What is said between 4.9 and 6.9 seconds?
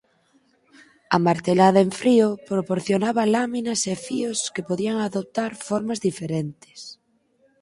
adoptar formas diferentes.